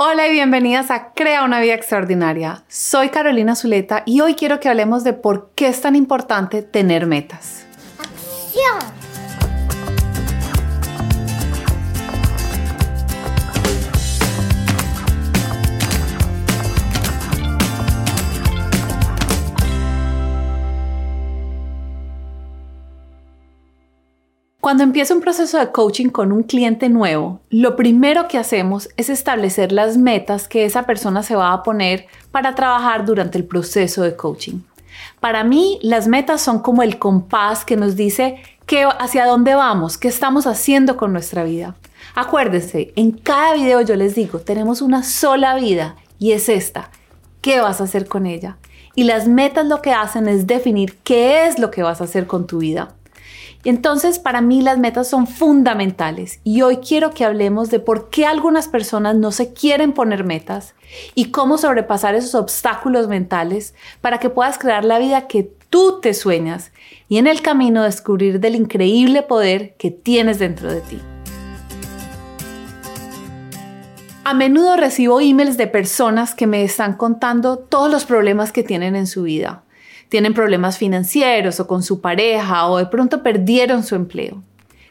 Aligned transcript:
Hola 0.00 0.28
y 0.28 0.30
bienvenidas 0.30 0.92
a 0.92 1.12
Crea 1.12 1.42
una 1.42 1.58
vida 1.58 1.74
extraordinaria. 1.74 2.62
Soy 2.68 3.08
Carolina 3.08 3.56
Zuleta 3.56 4.04
y 4.06 4.20
hoy 4.20 4.36
quiero 4.36 4.60
que 4.60 4.68
hablemos 4.68 5.02
de 5.02 5.12
por 5.12 5.50
qué 5.56 5.66
es 5.66 5.80
tan 5.80 5.96
importante 5.96 6.62
tener 6.62 7.04
metas. 7.06 7.66
¡Acción! 7.98 8.97
Cuando 24.68 24.84
empieza 24.84 25.14
un 25.14 25.22
proceso 25.22 25.56
de 25.58 25.72
coaching 25.72 26.10
con 26.10 26.30
un 26.30 26.42
cliente 26.42 26.90
nuevo, 26.90 27.40
lo 27.48 27.74
primero 27.74 28.28
que 28.28 28.36
hacemos 28.36 28.90
es 28.98 29.08
establecer 29.08 29.72
las 29.72 29.96
metas 29.96 30.46
que 30.46 30.66
esa 30.66 30.82
persona 30.82 31.22
se 31.22 31.34
va 31.36 31.54
a 31.54 31.62
poner 31.62 32.04
para 32.32 32.54
trabajar 32.54 33.06
durante 33.06 33.38
el 33.38 33.46
proceso 33.46 34.02
de 34.02 34.14
coaching. 34.14 34.58
Para 35.20 35.42
mí, 35.42 35.78
las 35.80 36.06
metas 36.06 36.42
son 36.42 36.58
como 36.58 36.82
el 36.82 36.98
compás 36.98 37.64
que 37.64 37.78
nos 37.78 37.96
dice 37.96 38.42
hacia 38.98 39.24
dónde 39.24 39.54
vamos, 39.54 39.96
qué 39.96 40.08
estamos 40.08 40.46
haciendo 40.46 40.98
con 40.98 41.14
nuestra 41.14 41.44
vida. 41.44 41.74
Acuérdense, 42.14 42.92
en 42.94 43.12
cada 43.12 43.54
video 43.54 43.80
yo 43.80 43.96
les 43.96 44.16
digo, 44.16 44.40
tenemos 44.40 44.82
una 44.82 45.02
sola 45.02 45.54
vida 45.54 45.96
y 46.18 46.32
es 46.32 46.50
esta. 46.50 46.90
¿Qué 47.40 47.60
vas 47.60 47.80
a 47.80 47.84
hacer 47.84 48.06
con 48.06 48.26
ella? 48.26 48.58
Y 48.94 49.04
las 49.04 49.28
metas 49.28 49.64
lo 49.64 49.80
que 49.80 49.92
hacen 49.92 50.28
es 50.28 50.46
definir 50.46 50.98
qué 51.04 51.46
es 51.46 51.58
lo 51.58 51.70
que 51.70 51.82
vas 51.82 52.02
a 52.02 52.04
hacer 52.04 52.26
con 52.26 52.46
tu 52.46 52.58
vida. 52.58 52.96
Entonces, 53.64 54.18
para 54.18 54.40
mí 54.40 54.62
las 54.62 54.78
metas 54.78 55.08
son 55.08 55.26
fundamentales 55.26 56.40
y 56.44 56.62
hoy 56.62 56.78
quiero 56.78 57.10
que 57.10 57.24
hablemos 57.24 57.70
de 57.70 57.80
por 57.80 58.08
qué 58.08 58.24
algunas 58.24 58.68
personas 58.68 59.16
no 59.16 59.32
se 59.32 59.52
quieren 59.52 59.92
poner 59.92 60.24
metas 60.24 60.74
y 61.14 61.30
cómo 61.30 61.58
sobrepasar 61.58 62.14
esos 62.14 62.34
obstáculos 62.34 63.08
mentales 63.08 63.74
para 64.00 64.18
que 64.18 64.30
puedas 64.30 64.58
crear 64.58 64.84
la 64.84 64.98
vida 64.98 65.26
que 65.26 65.50
tú 65.70 66.00
te 66.00 66.14
sueñas 66.14 66.72
y 67.08 67.18
en 67.18 67.26
el 67.26 67.42
camino 67.42 67.82
descubrir 67.82 68.40
del 68.40 68.54
increíble 68.54 69.22
poder 69.22 69.74
que 69.76 69.90
tienes 69.90 70.38
dentro 70.38 70.72
de 70.72 70.80
ti. 70.80 71.00
A 74.24 74.34
menudo 74.34 74.76
recibo 74.76 75.20
emails 75.20 75.56
de 75.56 75.66
personas 75.66 76.34
que 76.34 76.46
me 76.46 76.62
están 76.62 76.94
contando 76.94 77.58
todos 77.58 77.90
los 77.90 78.04
problemas 78.04 78.52
que 78.52 78.62
tienen 78.62 78.94
en 78.94 79.06
su 79.06 79.22
vida 79.22 79.64
tienen 80.08 80.34
problemas 80.34 80.78
financieros 80.78 81.60
o 81.60 81.66
con 81.66 81.82
su 81.82 82.00
pareja 82.00 82.66
o 82.68 82.78
de 82.78 82.86
pronto 82.86 83.22
perdieron 83.22 83.82
su 83.82 83.94
empleo. 83.94 84.42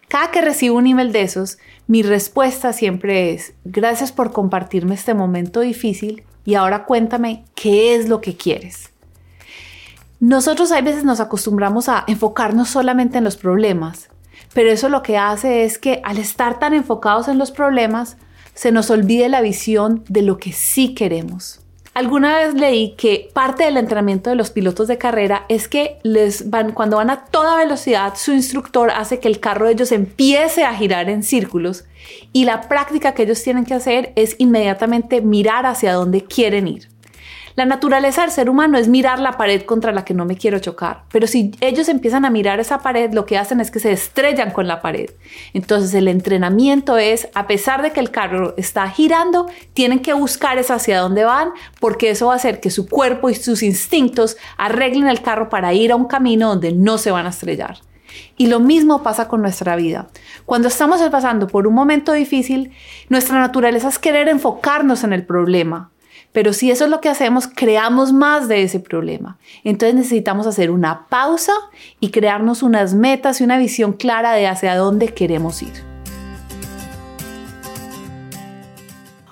Cada 0.07 0.31
que 0.31 0.41
recibo 0.41 0.77
un 0.77 0.87
email 0.87 1.11
de 1.11 1.21
esos, 1.21 1.57
mi 1.87 2.01
respuesta 2.01 2.71
siempre 2.71 3.33
es, 3.33 3.53
gracias 3.65 4.11
por 4.11 4.31
compartirme 4.31 4.95
este 4.95 5.13
momento 5.13 5.59
difícil 5.59 6.23
y 6.45 6.55
ahora 6.55 6.85
cuéntame 6.85 7.43
qué 7.55 7.95
es 7.95 8.07
lo 8.07 8.21
que 8.21 8.37
quieres. 8.37 8.91
Nosotros 10.19 10.71
a 10.71 10.81
veces 10.81 11.03
nos 11.03 11.19
acostumbramos 11.19 11.89
a 11.89 12.03
enfocarnos 12.07 12.69
solamente 12.69 13.17
en 13.17 13.23
los 13.23 13.37
problemas, 13.37 14.09
pero 14.53 14.71
eso 14.71 14.87
lo 14.89 15.03
que 15.03 15.17
hace 15.17 15.65
es 15.65 15.77
que 15.77 16.01
al 16.03 16.17
estar 16.17 16.57
tan 16.57 16.73
enfocados 16.73 17.27
en 17.27 17.37
los 17.37 17.51
problemas, 17.51 18.17
se 18.53 18.71
nos 18.71 18.89
olvide 18.89 19.29
la 19.29 19.41
visión 19.41 20.03
de 20.07 20.23
lo 20.23 20.37
que 20.37 20.53
sí 20.53 20.95
queremos. 20.95 21.59
Alguna 21.97 22.35
vez 22.35 22.53
leí 22.53 22.91
que 22.91 23.31
parte 23.33 23.63
del 23.63 23.75
entrenamiento 23.75 24.29
de 24.29 24.35
los 24.35 24.51
pilotos 24.51 24.87
de 24.87 24.99
carrera 24.99 25.47
es 25.49 25.67
que 25.67 25.97
les 26.03 26.51
van, 26.51 26.73
cuando 26.73 26.97
van 26.97 27.09
a 27.09 27.25
toda 27.25 27.57
velocidad, 27.57 28.13
su 28.15 28.33
instructor 28.33 28.91
hace 28.91 29.19
que 29.19 29.27
el 29.27 29.39
carro 29.39 29.65
de 29.65 29.71
ellos 29.71 29.91
empiece 29.91 30.63
a 30.63 30.75
girar 30.75 31.09
en 31.09 31.23
círculos 31.23 31.85
y 32.31 32.45
la 32.45 32.69
práctica 32.69 33.15
que 33.15 33.23
ellos 33.23 33.41
tienen 33.41 33.65
que 33.65 33.73
hacer 33.73 34.13
es 34.15 34.35
inmediatamente 34.37 35.21
mirar 35.21 35.65
hacia 35.65 35.93
dónde 35.93 36.23
quieren 36.23 36.67
ir. 36.67 36.87
La 37.57 37.65
naturaleza 37.65 38.21
del 38.21 38.29
ser 38.29 38.51
humano 38.51 38.77
es 38.77 38.87
mirar 38.87 39.17
la 39.17 39.31
pared 39.31 39.63
contra 39.63 39.91
la 39.91 40.05
que 40.05 40.13
no 40.13 40.25
me 40.25 40.37
quiero 40.37 40.59
chocar, 40.59 41.05
pero 41.11 41.25
si 41.25 41.55
ellos 41.59 41.89
empiezan 41.89 42.23
a 42.23 42.29
mirar 42.29 42.59
esa 42.59 42.83
pared, 42.83 43.11
lo 43.13 43.25
que 43.25 43.35
hacen 43.35 43.59
es 43.59 43.71
que 43.71 43.79
se 43.79 43.91
estrellan 43.91 44.51
con 44.51 44.67
la 44.67 44.79
pared. 44.79 45.09
Entonces 45.55 45.91
el 45.95 46.07
entrenamiento 46.07 46.99
es, 46.99 47.29
a 47.33 47.47
pesar 47.47 47.81
de 47.81 47.89
que 47.89 47.99
el 47.99 48.11
carro 48.11 48.53
está 48.57 48.87
girando, 48.91 49.47
tienen 49.73 50.03
que 50.03 50.13
buscar 50.13 50.59
es 50.59 50.69
hacia 50.69 50.99
dónde 50.99 51.23
van, 51.23 51.49
porque 51.79 52.11
eso 52.11 52.27
va 52.27 52.33
a 52.33 52.35
hacer 52.35 52.59
que 52.59 52.69
su 52.69 52.87
cuerpo 52.87 53.27
y 53.31 53.33
sus 53.33 53.63
instintos 53.63 54.37
arreglen 54.59 55.07
el 55.07 55.23
carro 55.23 55.49
para 55.49 55.73
ir 55.73 55.91
a 55.91 55.95
un 55.95 56.05
camino 56.05 56.49
donde 56.49 56.73
no 56.73 56.99
se 56.99 57.09
van 57.09 57.25
a 57.25 57.29
estrellar. 57.29 57.79
Y 58.37 58.47
lo 58.49 58.59
mismo 58.59 59.01
pasa 59.01 59.27
con 59.27 59.41
nuestra 59.41 59.75
vida. 59.75 60.09
Cuando 60.45 60.67
estamos 60.67 61.01
pasando 61.09 61.47
por 61.47 61.65
un 61.65 61.73
momento 61.73 62.13
difícil, 62.13 62.71
nuestra 63.09 63.39
naturaleza 63.39 63.87
es 63.87 63.97
querer 63.97 64.27
enfocarnos 64.27 65.03
en 65.03 65.11
el 65.11 65.25
problema, 65.25 65.89
pero 66.37 66.53
si 66.53 66.69
eso 66.69 66.83
es 66.83 66.91
lo 66.91 67.01
que 67.01 67.09
hacemos, 67.09 67.47
creamos 67.47 68.13
más 68.13 68.47
de 68.47 68.61
ese 68.61 68.79
problema. 68.79 69.39
Entonces 69.63 69.95
necesitamos 69.95 70.45
hacer 70.45 70.69
una 70.69 71.07
pausa 71.07 71.53
y 71.99 72.11
crearnos 72.11 72.61
unas 72.61 72.93
metas 72.93 73.41
y 73.41 73.43
una 73.43 73.57
visión 73.57 73.93
clara 73.93 74.33
de 74.33 74.45
hacia 74.45 74.75
dónde 74.75 75.15
queremos 75.15 75.63
ir. 75.63 75.73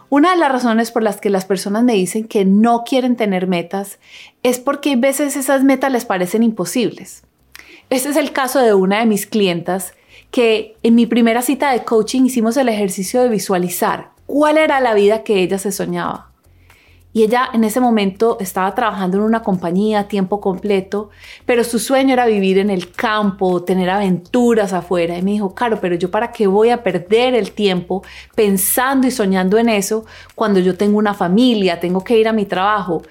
Una 0.09 0.31
de 0.31 0.37
las 0.37 0.51
razones 0.51 0.89
por 0.89 1.03
las 1.03 1.21
que 1.21 1.29
las 1.29 1.45
personas 1.45 1.83
me 1.83 1.93
dicen 1.93 2.27
que 2.27 2.43
no 2.43 2.83
quieren 2.83 3.15
tener 3.15 3.45
metas 3.45 3.99
es 4.41 4.57
porque 4.57 4.93
a 4.93 4.97
veces 4.97 5.35
esas 5.35 5.63
metas 5.63 5.91
les 5.91 6.05
parecen 6.05 6.41
imposibles. 6.41 7.21
Este 7.91 8.09
es 8.09 8.15
el 8.15 8.31
caso 8.31 8.61
de 8.61 8.73
una 8.73 9.01
de 9.01 9.05
mis 9.05 9.27
clientas 9.27 9.93
que 10.31 10.75
en 10.81 10.95
mi 10.95 11.05
primera 11.05 11.43
cita 11.43 11.71
de 11.71 11.83
coaching 11.83 12.23
hicimos 12.23 12.57
el 12.57 12.67
ejercicio 12.67 13.21
de 13.21 13.29
visualizar 13.29 14.09
cuál 14.25 14.57
era 14.57 14.79
la 14.79 14.95
vida 14.95 15.21
que 15.21 15.43
ella 15.43 15.59
se 15.59 15.71
soñaba. 15.71 16.31
Y 17.15 17.23
ella 17.23 17.49
en 17.53 17.63
ese 17.63 17.79
momento 17.79 18.35
estaba 18.41 18.75
trabajando 18.75 19.15
en 19.15 19.23
una 19.23 19.41
compañía 19.41 20.01
a 20.01 20.07
tiempo 20.09 20.41
completo, 20.41 21.11
pero 21.45 21.63
su 21.63 21.79
sueño 21.79 22.11
era 22.11 22.25
vivir 22.25 22.57
en 22.57 22.69
el 22.69 22.91
campo, 22.91 23.63
tener 23.63 23.89
aventuras 23.89 24.73
afuera. 24.73 25.17
Y 25.17 25.21
me 25.21 25.31
dijo, 25.31 25.55
claro, 25.55 25.79
pero 25.79 25.95
yo 25.95 26.11
para 26.11 26.33
qué 26.33 26.45
voy 26.45 26.71
a 26.71 26.83
perder 26.83 27.33
el 27.33 27.53
tiempo 27.53 28.03
pensando 28.35 29.07
y 29.07 29.11
soñando 29.11 29.57
en 29.57 29.69
eso 29.69 30.03
cuando 30.35 30.59
yo 30.59 30.75
tengo 30.75 30.97
una 30.97 31.13
familia, 31.13 31.79
tengo 31.79 32.03
que 32.03 32.19
ir 32.19 32.27
a 32.27 32.33
mi 32.33 32.45
trabajo. 32.45 33.01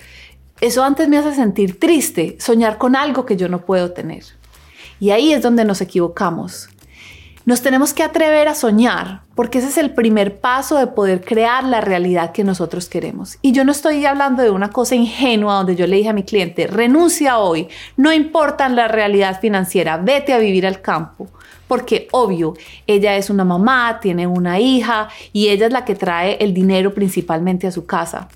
Eso 0.60 0.84
antes 0.84 1.08
me 1.08 1.16
hace 1.16 1.34
sentir 1.34 1.80
triste, 1.80 2.36
soñar 2.38 2.76
con 2.76 2.96
algo 2.96 3.24
que 3.24 3.38
yo 3.38 3.48
no 3.48 3.64
puedo 3.64 3.92
tener. 3.92 4.24
Y 5.00 5.12
ahí 5.12 5.32
es 5.32 5.40
donde 5.40 5.64
nos 5.64 5.80
equivocamos. 5.80 6.68
Nos 7.46 7.60
tenemos 7.60 7.92
que 7.92 8.02
atrever 8.02 8.48
a 8.48 8.54
soñar, 8.54 9.20
porque 9.34 9.58
ese 9.58 9.68
es 9.68 9.76
el 9.76 9.92
primer 9.92 10.40
paso 10.40 10.78
de 10.78 10.86
poder 10.86 11.22
crear 11.22 11.62
la 11.62 11.82
realidad 11.82 12.32
que 12.32 12.42
nosotros 12.42 12.88
queremos. 12.88 13.36
Y 13.42 13.52
yo 13.52 13.66
no 13.66 13.72
estoy 13.72 14.02
hablando 14.06 14.42
de 14.42 14.48
una 14.48 14.70
cosa 14.70 14.94
ingenua 14.94 15.56
donde 15.56 15.76
yo 15.76 15.86
le 15.86 15.96
dije 15.96 16.08
a 16.08 16.14
mi 16.14 16.22
cliente, 16.22 16.66
renuncia 16.66 17.36
hoy, 17.36 17.68
no 17.98 18.14
importa 18.14 18.66
la 18.70 18.88
realidad 18.88 19.40
financiera, 19.42 19.98
vete 19.98 20.32
a 20.32 20.38
vivir 20.38 20.66
al 20.66 20.80
campo. 20.80 21.28
Porque 21.68 22.08
obvio, 22.12 22.54
ella 22.86 23.14
es 23.16 23.28
una 23.28 23.44
mamá, 23.44 24.00
tiene 24.00 24.26
una 24.26 24.58
hija 24.58 25.10
y 25.34 25.48
ella 25.48 25.66
es 25.66 25.72
la 25.72 25.84
que 25.84 25.96
trae 25.96 26.38
el 26.40 26.54
dinero 26.54 26.94
principalmente 26.94 27.66
a 27.66 27.72
su 27.72 27.84
casa. 27.84 28.28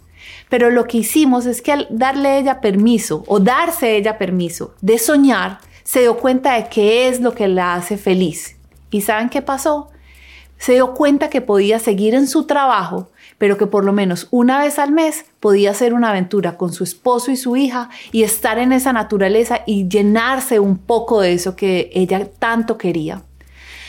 Pero 0.51 0.69
lo 0.69 0.87
que 0.87 0.99
hicimos 0.99 1.47
es 1.47 1.63
que 1.63 1.73
al 1.73 1.87
darle 1.89 2.39
ella 2.39 2.61
permiso 2.61 3.25
o 3.27 3.41
darse 3.41 3.97
ella 3.97 4.19
permiso 4.19 4.75
de 4.83 4.99
soñar, 4.99 5.61
se 5.83 6.01
dio 6.01 6.19
cuenta 6.19 6.57
de 6.57 6.69
qué 6.69 7.09
es 7.09 7.23
lo 7.23 7.33
que 7.33 7.49
la 7.49 7.75
hace 7.75 7.97
feliz 7.97 8.58
¿Y 8.91 9.03
saben 9.03 9.29
qué 9.29 9.43
pasó? 9.43 9.91
Se 10.59 10.73
dio 10.73 10.95
cuenta 10.95 11.31
que 11.31 11.41
podía 11.41 11.79
seguir 11.79 12.15
en 12.15 12.27
su 12.27 12.45
trabajo, 12.45 13.11
pero 13.39 13.57
que 13.57 13.67
por 13.67 13.85
lo 13.85 13.93
menos 13.93 14.27
una 14.31 14.59
vez 14.59 14.79
al 14.79 14.91
mes 14.91 15.25
podía 15.39 15.71
hacer 15.71 15.95
una 15.95 16.11
aventura 16.11 16.57
con 16.57 16.73
su 16.73 16.83
esposo 16.83 17.31
y 17.31 17.37
su 17.37 17.57
hija 17.57 17.91
y 18.11 18.25
estar 18.25 18.59
en 18.59 18.73
esa 18.73 18.93
naturaleza 18.93 19.61
y 19.67 19.89
llenarse 19.89 20.59
un 20.59 20.77
poco 20.79 21.21
de 21.21 21.35
eso 21.35 21.55
que 21.55 21.91
ella 21.95 22.29
tanto 22.39 22.77
quería. 22.77 23.23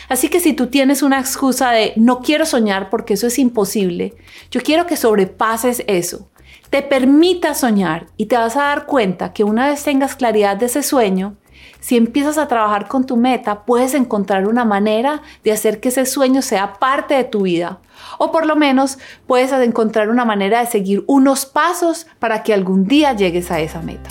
Así 0.08 0.28
que 0.28 0.40
si 0.40 0.52
tú 0.54 0.68
tienes 0.68 1.02
una 1.02 1.20
excusa 1.20 1.70
de 1.70 1.92
no 1.96 2.20
quiero 2.20 2.44
soñar 2.44 2.90
porque 2.90 3.14
eso 3.14 3.26
es 3.26 3.38
imposible, 3.38 4.14
yo 4.50 4.60
quiero 4.60 4.86
que 4.86 4.96
sobrepases 4.96 5.84
eso. 5.86 6.28
Te 6.68 6.82
permita 6.82 7.54
soñar 7.54 8.06
y 8.16 8.26
te 8.26 8.36
vas 8.36 8.56
a 8.56 8.62
dar 8.62 8.86
cuenta 8.86 9.32
que 9.32 9.44
una 9.44 9.68
vez 9.68 9.82
tengas 9.82 10.14
claridad 10.14 10.56
de 10.56 10.66
ese 10.66 10.84
sueño, 10.84 11.36
si 11.80 11.96
empiezas 11.96 12.38
a 12.38 12.46
trabajar 12.46 12.88
con 12.88 13.04
tu 13.06 13.16
meta, 13.16 13.64
puedes 13.64 13.94
encontrar 13.94 14.46
una 14.46 14.64
manera 14.64 15.22
de 15.42 15.52
hacer 15.52 15.80
que 15.80 15.88
ese 15.88 16.06
sueño 16.06 16.42
sea 16.42 16.74
parte 16.74 17.14
de 17.14 17.24
tu 17.24 17.42
vida. 17.42 17.78
O 18.18 18.30
por 18.32 18.46
lo 18.46 18.56
menos 18.56 18.98
puedes 19.26 19.52
encontrar 19.52 20.10
una 20.10 20.24
manera 20.24 20.60
de 20.60 20.66
seguir 20.66 21.04
unos 21.06 21.46
pasos 21.46 22.06
para 22.18 22.42
que 22.42 22.54
algún 22.54 22.86
día 22.86 23.14
llegues 23.14 23.50
a 23.50 23.60
esa 23.60 23.80
meta. 23.82 24.10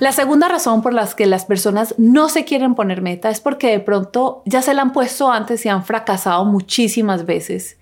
La 0.00 0.12
segunda 0.12 0.48
razón 0.48 0.80
por 0.80 0.94
la 0.94 1.08
que 1.08 1.26
las 1.26 1.44
personas 1.44 1.96
no 1.98 2.28
se 2.28 2.44
quieren 2.44 2.76
poner 2.76 3.02
meta 3.02 3.30
es 3.30 3.40
porque 3.40 3.68
de 3.68 3.80
pronto 3.80 4.42
ya 4.46 4.62
se 4.62 4.72
la 4.72 4.82
han 4.82 4.92
puesto 4.92 5.32
antes 5.32 5.66
y 5.66 5.68
han 5.68 5.84
fracasado 5.84 6.44
muchísimas 6.44 7.26
veces. 7.26 7.78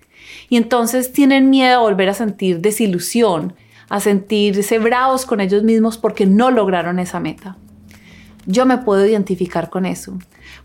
Y 0.48 0.56
entonces 0.56 1.12
tienen 1.12 1.50
miedo 1.50 1.78
a 1.78 1.82
volver 1.82 2.08
a 2.08 2.14
sentir 2.14 2.60
desilusión, 2.60 3.54
a 3.88 4.00
sentirse 4.00 4.78
bravos 4.78 5.26
con 5.26 5.40
ellos 5.40 5.62
mismos 5.62 5.98
porque 5.98 6.26
no 6.26 6.50
lograron 6.50 6.98
esa 6.98 7.20
meta. 7.20 7.56
yo 8.48 8.64
me 8.64 8.78
puedo 8.78 9.04
identificar 9.04 9.70
con 9.70 9.86
eso. 9.86 10.16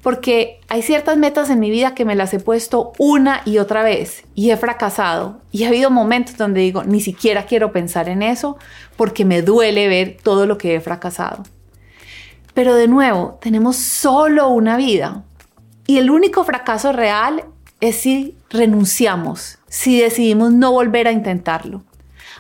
Porque 0.04 0.60
hay 0.68 0.84
ciertas 0.84 1.18
metas 1.18 1.50
en 1.50 1.60
mi 1.60 1.72
vida 1.72 1.96
que 1.96 2.06
me 2.06 2.16
las 2.16 2.32
he 2.34 2.40
puesto 2.40 2.94
una 3.00 3.42
y 3.44 3.58
otra 3.58 3.82
vez 3.82 4.24
y 4.36 4.52
he 4.52 4.58
fracasado. 4.58 5.42
Y 5.52 5.64
ha 5.64 5.70
habido 5.70 5.90
momentos 5.90 6.38
donde 6.38 6.62
digo, 6.62 6.84
ni 6.84 7.02
siquiera 7.02 7.46
quiero 7.46 7.72
pensar 7.72 8.08
en 8.08 8.22
eso 8.22 8.58
porque 8.98 9.26
me 9.26 9.42
duele 9.42 9.88
ver 9.88 10.18
todo 10.22 10.46
lo 10.46 10.60
que 10.60 10.76
he 10.76 10.80
fracasado. 10.80 11.44
Pero 12.54 12.76
de 12.76 12.88
nuevo, 12.88 13.40
tenemos 13.42 13.78
solo 13.78 14.50
una 14.50 14.78
vida. 14.78 15.24
Y 15.88 15.98
el 15.98 16.10
único 16.10 16.44
fracaso 16.44 16.92
real 16.92 17.46
es 17.80 17.96
si 17.98 18.38
renunciamos, 18.50 19.58
si 19.68 20.00
decidimos 20.00 20.52
no 20.52 20.72
volver 20.72 21.08
a 21.08 21.12
intentarlo. 21.12 21.84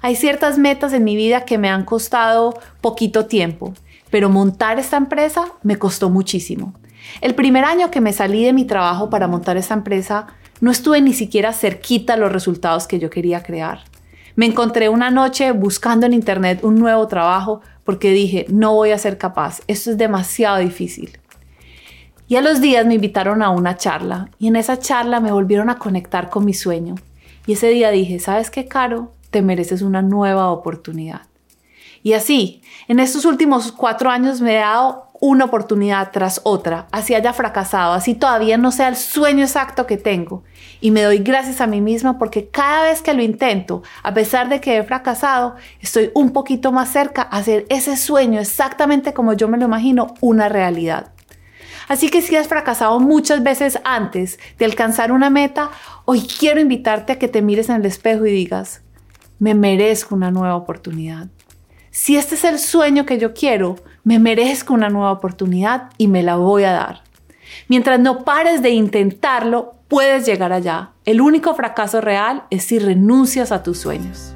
Hay 0.02 0.16
ciertas 0.16 0.58
metas 0.58 0.94
en 0.94 1.04
mi 1.04 1.16
vida 1.16 1.46
que 1.46 1.58
me 1.58 1.70
han 1.70 1.86
costado 1.86 2.60
poquito 2.82 3.26
tiempo, 3.26 3.74
pero 4.10 4.30
montar 4.30 4.80
esta 4.80 4.98
empresa 4.98 5.46
me 5.64 5.78
costó 5.78 6.10
muchísimo. 6.10 6.74
El 7.22 7.36
primer 7.36 7.66
año 7.66 7.92
que 7.92 8.02
me 8.02 8.14
salí 8.14 8.44
de 8.44 8.54
mi 8.54 8.66
trabajo 8.66 9.10
para 9.10 9.28
montar 9.28 9.58
esta 9.58 9.74
empresa, 9.74 10.28
no 10.60 10.72
estuve 10.72 11.02
ni 11.02 11.14
siquiera 11.14 11.54
cerquita 11.54 12.14
a 12.14 12.18
los 12.18 12.32
resultados 12.32 12.88
que 12.88 13.00
yo 13.00 13.10
quería 13.10 13.44
crear. 13.44 13.84
Me 14.36 14.46
encontré 14.46 14.90
una 14.90 15.12
noche 15.12 15.52
buscando 15.52 16.06
en 16.06 16.14
internet 16.14 16.64
un 16.64 16.76
nuevo 16.76 17.08
trabajo 17.08 17.62
porque 17.84 18.12
dije, 18.12 18.46
no 18.50 18.74
voy 18.74 18.92
a 18.92 18.98
ser 18.98 19.18
capaz, 19.18 19.62
esto 19.68 19.92
es 19.92 19.98
demasiado 19.98 20.60
difícil. 20.60 21.18
Y 22.28 22.38
a 22.38 22.42
los 22.42 22.62
días 22.62 22.86
me 22.86 22.96
invitaron 22.96 23.42
a 23.42 23.50
una 23.50 23.76
charla 23.76 24.30
y 24.40 24.48
en 24.48 24.56
esa 24.56 24.80
charla 24.80 25.20
me 25.20 25.34
volvieron 25.34 25.70
a 25.70 25.78
conectar 25.78 26.30
con 26.30 26.46
mi 26.46 26.54
sueño. 26.54 26.96
Y 27.46 27.54
ese 27.54 27.68
día 27.70 27.92
dije, 27.92 28.20
¿sabes 28.20 28.50
qué, 28.50 28.68
Caro? 28.68 29.12
Te 29.32 29.42
mereces 29.42 29.82
una 29.82 30.02
nueva 30.02 30.52
oportunidad. 30.52 31.22
Y 32.04 32.14
así, 32.14 32.62
en 32.88 33.00
estos 33.00 33.26
últimos 33.26 33.72
cuatro 33.72 34.10
años 34.10 34.42
me 34.42 34.56
he 34.56 34.60
dado 34.60 35.08
una 35.20 35.46
oportunidad 35.46 36.10
tras 36.12 36.42
otra, 36.44 36.88
así 36.92 37.14
haya 37.14 37.32
fracasado, 37.32 37.94
así 37.94 38.16
todavía 38.16 38.58
no 38.58 38.72
sea 38.72 38.88
el 38.88 38.96
sueño 38.96 39.44
exacto 39.44 39.86
que 39.86 39.98
tengo. 39.98 40.44
Y 40.82 40.90
me 40.90 41.04
doy 41.04 41.20
gracias 41.20 41.62
a 41.62 41.68
mí 41.68 41.80
misma 41.80 42.18
porque 42.18 42.50
cada 42.50 42.84
vez 42.84 43.04
que 43.04 43.14
lo 43.14 43.22
intento, 43.22 43.84
a 44.02 44.16
pesar 44.16 44.50
de 44.50 44.60
que 44.60 44.78
he 44.78 44.84
fracasado, 44.84 45.56
estoy 45.80 46.10
un 46.16 46.32
poquito 46.32 46.72
más 46.72 46.90
cerca 46.90 47.22
a 47.22 47.38
hacer 47.38 47.68
ese 47.70 47.98
sueño 47.98 48.40
exactamente 48.40 49.14
como 49.14 49.34
yo 49.34 49.48
me 49.48 49.60
lo 49.60 49.66
imagino 49.66 50.16
una 50.22 50.50
realidad. 50.50 51.12
Así 51.88 52.10
que 52.10 52.24
si 52.24 52.36
has 52.36 52.48
fracasado 52.48 53.00
muchas 53.00 53.44
veces 53.44 53.80
antes 53.84 54.40
de 54.58 54.66
alcanzar 54.66 55.12
una 55.12 55.30
meta, 55.30 55.70
hoy 56.06 56.22
quiero 56.22 56.60
invitarte 56.60 57.14
a 57.14 57.20
que 57.20 57.28
te 57.28 57.44
mires 57.44 57.70
en 57.70 57.76
el 57.76 57.86
espejo 57.86 58.26
y 58.26 58.32
digas, 58.32 58.82
me 59.42 59.56
merezco 59.56 60.14
una 60.14 60.30
nueva 60.30 60.56
oportunidad. 60.56 61.26
Si 61.90 62.16
este 62.16 62.36
es 62.36 62.44
el 62.44 62.60
sueño 62.60 63.08
que 63.08 63.18
yo 63.18 63.34
quiero, 63.34 63.76
me 64.04 64.20
merezco 64.20 64.72
una 64.72 64.90
nueva 64.90 65.12
oportunidad 65.12 65.90
y 65.98 66.08
me 66.08 66.22
la 66.22 66.36
voy 66.36 66.64
a 66.64 66.74
dar. 66.74 67.02
Mientras 67.68 68.00
no 68.00 68.24
pares 68.24 68.62
de 68.62 68.70
intentarlo, 68.70 69.74
puedes 69.88 70.28
llegar 70.28 70.54
allá. 70.54 70.92
El 71.06 71.22
único 71.22 71.56
fracaso 71.56 72.02
real 72.02 72.44
es 72.52 72.66
si 72.66 72.78
renuncias 72.78 73.52
a 73.52 73.64
tus 73.64 73.80
sueños. 73.80 74.36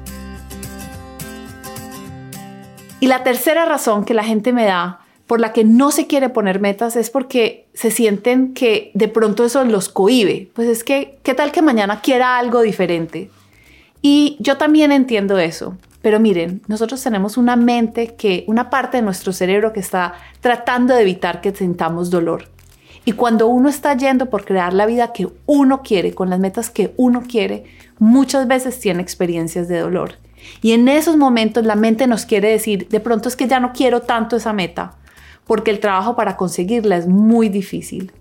Y 2.98 3.06
la 3.06 3.22
tercera 3.22 3.64
razón 3.64 4.04
que 4.04 4.12
la 4.12 4.24
gente 4.24 4.52
me 4.52 4.64
da 4.64 5.02
por 5.28 5.38
la 5.38 5.52
que 5.52 5.62
no 5.62 5.92
se 5.92 6.08
quiere 6.08 6.30
poner 6.30 6.58
metas 6.58 6.96
es 6.96 7.10
porque 7.10 7.68
se 7.74 7.92
sienten 7.92 8.54
que 8.54 8.90
de 8.94 9.06
pronto 9.06 9.44
eso 9.44 9.62
los 9.64 9.88
cohibe. 9.88 10.50
Pues 10.52 10.66
es 10.66 10.82
que, 10.82 11.20
¿qué 11.22 11.34
tal 11.34 11.52
que 11.52 11.62
mañana 11.62 12.00
quiera 12.00 12.38
algo 12.38 12.62
diferente? 12.62 13.30
Y 14.08 14.36
yo 14.38 14.56
también 14.56 14.92
entiendo 14.92 15.36
eso. 15.36 15.76
Pero 16.00 16.20
miren, 16.20 16.62
nosotros 16.68 17.02
tenemos 17.02 17.36
una 17.36 17.56
mente 17.56 18.14
que, 18.14 18.44
una 18.46 18.70
parte 18.70 18.98
de 18.98 19.02
nuestro 19.02 19.32
cerebro 19.32 19.72
que 19.72 19.80
está 19.80 20.14
tratando 20.40 20.94
de 20.94 21.02
evitar 21.02 21.40
que 21.40 21.52
sintamos 21.52 22.08
dolor. 22.08 22.44
Y 23.04 23.12
cuando 23.12 23.48
uno 23.48 23.68
está 23.68 23.96
yendo 23.96 24.30
por 24.30 24.44
crear 24.44 24.72
la 24.74 24.86
vida 24.86 25.12
que 25.12 25.26
uno 25.46 25.82
quiere, 25.82 26.14
con 26.14 26.30
las 26.30 26.38
metas 26.38 26.70
que 26.70 26.94
uno 26.96 27.24
quiere, 27.28 27.64
muchas 27.98 28.46
veces 28.46 28.78
tiene 28.78 29.02
experiencias 29.02 29.66
de 29.66 29.80
dolor. 29.80 30.12
Y 30.62 30.70
en 30.70 30.86
esos 30.86 31.16
momentos 31.16 31.66
la 31.66 31.74
mente 31.74 32.06
nos 32.06 32.26
quiere 32.26 32.50
decir, 32.50 32.86
de 32.86 33.00
pronto 33.00 33.28
es 33.28 33.34
que 33.34 33.48
ya 33.48 33.58
no 33.58 33.72
quiero 33.72 34.02
tanto 34.02 34.36
esa 34.36 34.52
meta, 34.52 34.94
porque 35.48 35.72
el 35.72 35.80
trabajo 35.80 36.14
para 36.14 36.36
conseguirla 36.36 36.96
es 36.96 37.08
muy 37.08 37.48
difícil. 37.48 38.12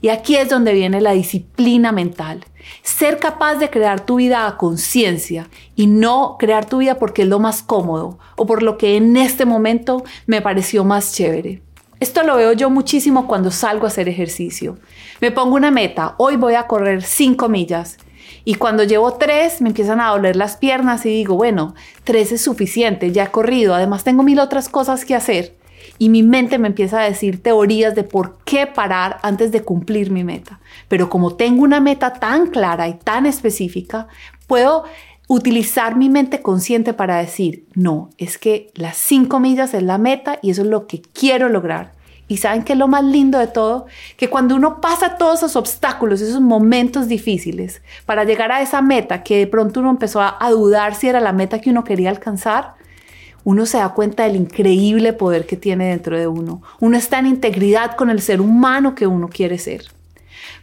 Y 0.00 0.08
aquí 0.08 0.36
es 0.36 0.48
donde 0.48 0.72
viene 0.72 1.00
la 1.00 1.12
disciplina 1.12 1.92
mental. 1.92 2.44
Ser 2.82 3.18
capaz 3.18 3.56
de 3.56 3.70
crear 3.70 4.04
tu 4.04 4.16
vida 4.16 4.46
a 4.46 4.56
conciencia 4.56 5.48
y 5.74 5.86
no 5.86 6.36
crear 6.38 6.66
tu 6.66 6.78
vida 6.78 6.96
porque 6.98 7.22
es 7.22 7.28
lo 7.28 7.38
más 7.38 7.62
cómodo 7.62 8.18
o 8.36 8.46
por 8.46 8.62
lo 8.62 8.78
que 8.78 8.96
en 8.96 9.16
este 9.16 9.44
momento 9.44 10.04
me 10.26 10.42
pareció 10.42 10.84
más 10.84 11.14
chévere. 11.14 11.62
Esto 12.00 12.22
lo 12.22 12.36
veo 12.36 12.52
yo 12.52 12.70
muchísimo 12.70 13.26
cuando 13.26 13.50
salgo 13.50 13.84
a 13.84 13.88
hacer 13.88 14.08
ejercicio. 14.08 14.78
Me 15.20 15.32
pongo 15.32 15.56
una 15.56 15.72
meta, 15.72 16.14
hoy 16.18 16.36
voy 16.36 16.54
a 16.54 16.68
correr 16.68 17.02
5 17.02 17.48
millas. 17.48 17.98
Y 18.44 18.54
cuando 18.54 18.84
llevo 18.84 19.14
3 19.14 19.62
me 19.62 19.70
empiezan 19.70 20.00
a 20.00 20.10
doler 20.10 20.36
las 20.36 20.56
piernas 20.56 21.04
y 21.06 21.08
digo, 21.08 21.34
bueno, 21.34 21.74
3 22.04 22.32
es 22.32 22.40
suficiente, 22.42 23.10
ya 23.10 23.24
he 23.24 23.30
corrido, 23.30 23.74
además 23.74 24.04
tengo 24.04 24.22
mil 24.22 24.38
otras 24.38 24.68
cosas 24.68 25.04
que 25.04 25.16
hacer 25.16 25.56
y 25.98 26.08
mi 26.08 26.22
mente 26.22 26.58
me 26.58 26.68
empieza 26.68 27.00
a 27.00 27.04
decir 27.04 27.42
teorías 27.42 27.94
de 27.94 28.04
por 28.04 28.38
qué 28.44 28.66
parar 28.66 29.18
antes 29.22 29.50
de 29.52 29.62
cumplir 29.62 30.10
mi 30.10 30.24
meta. 30.24 30.60
Pero 30.86 31.08
como 31.10 31.34
tengo 31.34 31.62
una 31.62 31.80
meta 31.80 32.14
tan 32.14 32.48
clara 32.48 32.88
y 32.88 32.94
tan 32.94 33.26
específica, 33.26 34.06
puedo 34.46 34.84
utilizar 35.26 35.96
mi 35.96 36.08
mente 36.08 36.40
consciente 36.40 36.94
para 36.94 37.18
decir, 37.18 37.66
no, 37.74 38.10
es 38.16 38.38
que 38.38 38.70
las 38.74 38.96
cinco 38.96 39.40
millas 39.40 39.74
es 39.74 39.82
la 39.82 39.98
meta 39.98 40.38
y 40.40 40.50
eso 40.50 40.62
es 40.62 40.68
lo 40.68 40.86
que 40.86 41.02
quiero 41.02 41.48
lograr. 41.48 41.92
Y 42.28 42.38
saben 42.38 42.62
que 42.62 42.74
lo 42.74 42.88
más 42.88 43.04
lindo 43.04 43.38
de 43.38 43.46
todo, 43.46 43.86
que 44.16 44.28
cuando 44.28 44.54
uno 44.54 44.80
pasa 44.80 45.16
todos 45.16 45.38
esos 45.38 45.56
obstáculos, 45.56 46.20
esos 46.20 46.42
momentos 46.42 47.08
difíciles, 47.08 47.82
para 48.04 48.24
llegar 48.24 48.52
a 48.52 48.60
esa 48.60 48.82
meta 48.82 49.22
que 49.22 49.38
de 49.38 49.46
pronto 49.46 49.80
uno 49.80 49.90
empezó 49.90 50.20
a, 50.20 50.36
a 50.38 50.50
dudar 50.50 50.94
si 50.94 51.08
era 51.08 51.20
la 51.20 51.32
meta 51.32 51.60
que 51.60 51.70
uno 51.70 51.84
quería 51.84 52.10
alcanzar, 52.10 52.74
uno 53.48 53.64
se 53.64 53.78
da 53.78 53.94
cuenta 53.94 54.24
del 54.24 54.36
increíble 54.36 55.14
poder 55.14 55.46
que 55.46 55.56
tiene 55.56 55.88
dentro 55.88 56.18
de 56.18 56.26
uno. 56.26 56.60
Uno 56.80 56.98
está 56.98 57.18
en 57.18 57.24
integridad 57.24 57.96
con 57.96 58.10
el 58.10 58.20
ser 58.20 58.42
humano 58.42 58.94
que 58.94 59.06
uno 59.06 59.30
quiere 59.30 59.56
ser. 59.56 59.86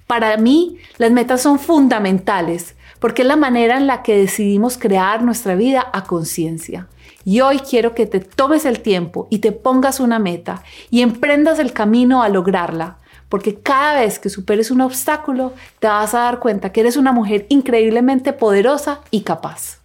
Para 0.06 0.38
mí, 0.38 0.78
las 1.00 1.10
metas 1.10 1.42
son 1.42 1.58
fundamentales 1.58 2.76
porque 3.00 3.24
es 3.24 3.28
la 3.28 3.38
manera 3.38 3.78
en 3.78 3.88
la 3.88 4.04
que 4.04 4.16
decidimos 4.16 4.78
crear 4.78 5.24
nuestra 5.24 5.56
vida 5.56 5.84
a 5.94 6.04
conciencia. 6.04 6.88
Y 7.24 7.42
hoy 7.42 7.58
quiero 7.58 7.96
que 7.96 8.06
te 8.06 8.20
tomes 8.20 8.66
el 8.66 8.80
tiempo 8.82 9.26
y 9.32 9.40
te 9.40 9.52
pongas 9.52 10.00
una 10.00 10.20
meta 10.20 10.62
y 10.92 11.02
emprendas 11.02 11.58
el 11.58 11.74
camino 11.74 12.22
a 12.22 12.30
lograrla, 12.30 12.98
porque 13.30 13.56
cada 13.56 14.00
vez 14.00 14.20
que 14.20 14.30
superes 14.30 14.70
un 14.70 14.82
obstáculo 14.82 15.54
te 15.80 15.88
vas 15.88 16.14
a 16.14 16.20
dar 16.20 16.38
cuenta 16.38 16.72
que 16.72 16.82
eres 16.82 16.98
una 16.98 17.14
mujer 17.14 17.48
increíblemente 17.50 18.32
poderosa 18.32 19.02
y 19.10 19.22
capaz. 19.22 19.80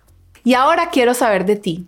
Y 0.44 0.52
ahora 0.52 0.90
quiero 0.90 1.14
saber 1.14 1.46
de 1.46 1.56
ti 1.56 1.86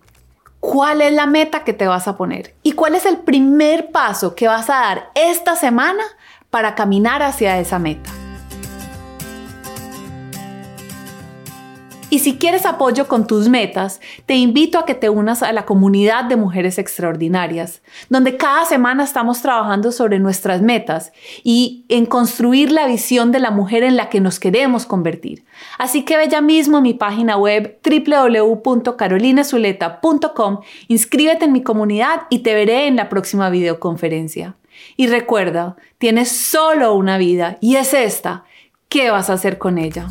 cuál 0.62 1.02
es 1.02 1.12
la 1.12 1.26
meta 1.26 1.64
que 1.64 1.73
te 1.73 1.88
vas 1.88 2.07
a 2.07 2.16
poner 2.16 2.54
y 2.62 2.73
cuál 2.73 2.95
es 2.95 3.04
el 3.04 3.19
primer 3.19 3.90
paso 3.90 4.37
que 4.37 4.47
vas 4.47 4.71
a 4.71 4.75
dar 4.75 5.11
esta 5.16 5.57
semana 5.57 6.04
para 6.50 6.76
caminar 6.76 7.21
hacia 7.21 7.59
esa 7.59 7.81
meta. 7.81 8.22
Y 12.12 12.19
si 12.19 12.37
quieres 12.37 12.66
apoyo 12.66 13.09
con 13.09 13.26
tus 13.26 13.49
metas, 13.49 14.02
te 14.26 14.35
invito 14.35 14.78
a 14.78 14.85
que 14.85 14.95
te 14.95 15.09
unas 15.09 15.42
a 15.42 15.50
la 15.50 15.64
comunidad 15.64 16.25
de 16.25 16.37
mujeres 16.37 16.76
extraordinarias, 16.76 17.81
donde 18.11 18.37
cada 18.37 18.66
semana 18.66 19.02
estamos 19.02 19.40
trabajando 19.40 19.92
sobre 19.92 20.19
nuestras 20.19 20.61
metas 20.61 21.14
y 21.42 21.87
en 21.88 22.04
construir 22.04 22.71
la 22.71 22.87
visión 22.87 23.33
de 23.33 23.38
la 23.38 23.50
mujer 23.50 23.83
en 23.83 23.97
la 23.97 24.11
que 24.11 24.21
nos 24.21 24.38
queremos 24.38 24.85
convertir. 24.85 25.47
Así 25.78 26.04
que 26.04 26.19
ve 26.19 26.28
ya 26.28 26.42
mismo 26.42 26.83
mi 26.83 26.92
página 26.92 27.38
web 27.38 27.81
www.carolinazuleta.com, 27.83 30.61
inscríbete 30.88 31.47
en 31.47 31.52
mi 31.52 31.62
comunidad 31.62 32.25
y 32.28 32.40
te 32.40 32.52
veré 32.52 32.88
en 32.88 32.97
la 32.97 33.09
próxima 33.09 33.49
videoconferencia. 33.49 34.54
Y 34.99 35.07
recuerda, 35.07 35.76
tienes 35.97 36.31
solo 36.31 36.92
una 36.92 37.16
vida 37.16 37.57
y 37.62 37.76
es 37.76 37.95
esta. 37.95 38.45
¿Qué 38.90 39.11
vas 39.11 39.31
a 39.31 39.33
hacer 39.33 39.57
con 39.57 39.78
ella? 39.78 40.09